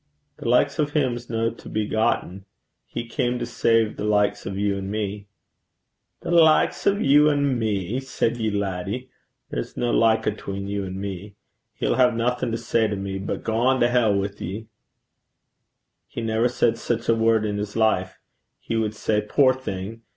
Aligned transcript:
'The 0.37 0.49
likes 0.49 0.79
o' 0.79 0.87
him 0.87 1.15
's 1.15 1.29
no 1.29 1.51
to 1.51 1.69
be 1.69 1.85
gotten. 1.85 2.43
He 2.87 3.07
cam 3.07 3.37
to 3.37 3.45
save 3.45 3.97
the 3.97 4.03
likes 4.03 4.47
o' 4.47 4.51
you 4.51 4.75
an' 4.75 4.89
me.' 4.89 5.27
'The 6.21 6.31
likes 6.31 6.87
o' 6.87 6.97
you 6.97 7.29
an' 7.29 7.59
me! 7.59 7.99
said 7.99 8.37
ye, 8.37 8.49
laddie? 8.49 9.11
There's 9.51 9.77
no 9.77 9.91
like 9.91 10.25
atween 10.25 10.67
you 10.67 10.83
and 10.85 10.99
me. 10.99 11.35
He'll 11.75 11.97
hae 11.97 12.09
naething 12.09 12.49
to 12.51 12.57
say 12.57 12.87
to 12.87 12.95
me, 12.95 13.19
but 13.19 13.43
gang 13.43 13.79
to 13.81 13.89
hell 13.89 14.15
wi' 14.15 14.21
ye 14.25 14.25
for 14.29 14.33
a 14.43 14.47
bitch.' 14.47 14.65
'He 16.07 16.21
never 16.23 16.49
said 16.49 16.79
sic 16.79 17.07
a 17.07 17.13
word 17.13 17.45
in 17.45 17.63
's 17.63 17.75
life. 17.75 18.17
He 18.59 18.75
wad 18.75 18.95
say, 18.95 19.21
"Poor 19.21 19.53
thing! 19.53 20.01